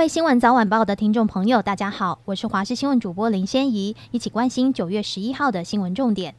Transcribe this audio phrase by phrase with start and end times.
[0.00, 6.34] 各位新闻早晚报的听众朋友，大家好，我是华视新闻主播林仙怡，一起关心九月十一号的新闻重点。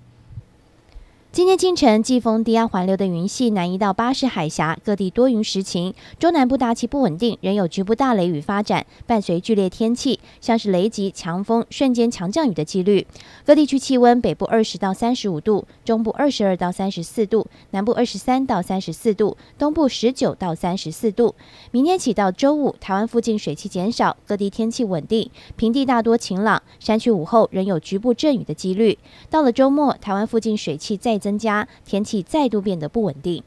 [1.33, 5.93] 今天清晨，季风低压环流的云系南移到巴士海峡，各地多云时晴。
[6.19, 13.07] 中南部大气不稳定，仍有局部大雷雨发展，伴随剧烈天气，像是雷击、强风、瞬间强降雨的几率。
[13.45, 21.33] 各地区气温：北部二十到三十五度，中部二十二到三十四度，南部二十三到三十四度，东部十九到三十四度。
[21.71, 28.99] 明天起到周五，台湾附近水汽减少，各地天气稳定，平地大多晴朗，山区午后仍有局部阵雨的几率。
[29.29, 33.41] 到了周末，台湾附近水汽再增加，天气再度变得不稳定。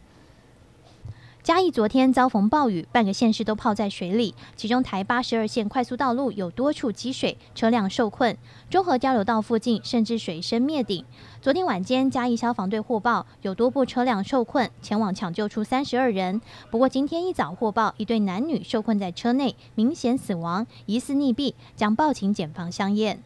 [1.43, 8.35] 嘉义昨天遭逢暴雨，半个县市都泡在水里，其中台八十二线快速道路有多处积水，车辆受困。
[8.71, 11.05] 中和交流道附近甚至水深灭顶。
[11.43, 16.41] 昨天晚间，嘉义消防队获报有多部车辆受困，前往抢救出三十二人。
[16.71, 23.23] 不过今天一早获报一对男女受困在车内，明显死亡，疑似溺毙，将报请检方相验。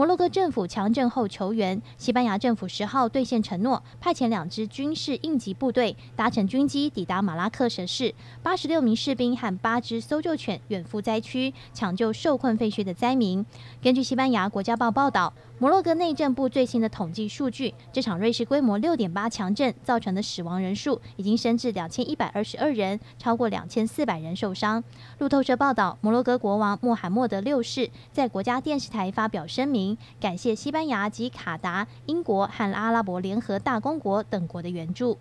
[0.00, 13.44] 摩洛哥政府强震后求援，西班牙政府十号兑现承诺，派遣两支军事应急部队搭乘军机抵达马拉克什市，八十六名士兵和八只搜救犬远赴灾区抢救受困废墟的灾民。
[13.82, 15.34] 根据西班牙国家报报道。
[15.60, 24.82] 摩洛哥内政部最新的统计数据，这场瑞士规模六点八强震造成的死亡人数已经升至两千一百二十二人，超过两千四百人受伤。
[25.18, 29.89] 路透社报道，摩洛哥国王穆罕默德六世在国家电视台发表声明，
[30.20, 35.18] 感谢西班牙及卡达、英国和阿拉伯联合大公国等国的援助。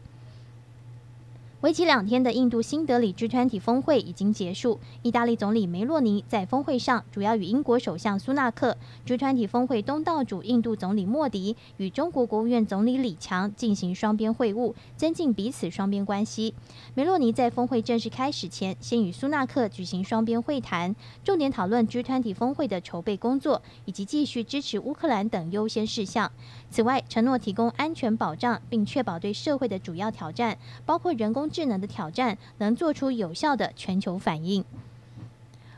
[1.62, 4.80] 为期两天的印度新德里 G20 峰会已经结束。
[5.02, 16.54] 意大利总理梅洛尼在峰会上主要与英国首相苏纳克、G20 峰会东道主印度总理莫迪与中国国务院总理李强进行双边会晤，增进彼此双边关系。
[16.96, 26.32] 梅洛尼在峰会正式开始前，先与苏纳克举行双边会谈，重点讨论 G20 峰会的筹备工作以及继续支持乌克兰等优先事项。
[26.72, 34.64] 此外，承诺提供安全保障，并确保对社会的主要挑战，包括人工智能的挑战，能做出有效的全球反应。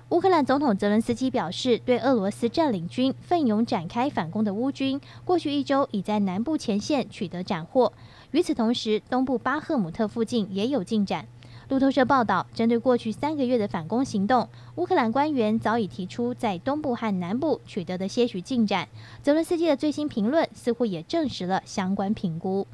[0.09, 7.93] 乌克兰总统泽伦斯基表示，对俄罗斯占领军奋勇展开反攻的乌军，过去一周已在南部前线取得斩获。
[8.31, 11.25] 与此同时，东部巴赫姆特附近也有进展。
[11.69, 18.89] 路透社报道，针对过去三个月的反攻行动，乌克兰官员早已提出在东部和南部取得的些许进展。
[19.23, 22.67] 泽伦斯基的最新评论似乎也证实了相关评估。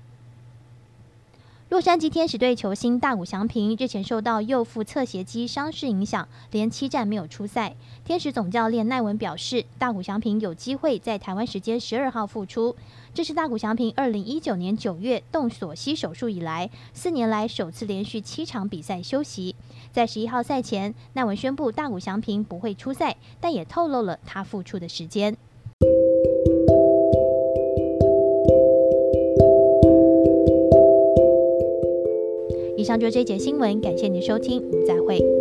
[1.69, 7.75] 洛杉矶天使队球星大谷翔平日前受到右腹侧斜肌伤势影响，连七战没有出赛。
[8.05, 12.73] 天使总教练奈文表示，大谷翔平有机会在台湾时间十二号复出。
[13.13, 19.53] 这是大谷翔平二零一九年九月动锁膝手术以来，四年来首次连续七场比赛休息。
[19.91, 25.35] 在十一号赛前，奈文宣布大谷翔平不会出赛，但也透露了他复出的时间。
[32.87, 35.36] 上就这节新闻，感谢您收听，我们再会。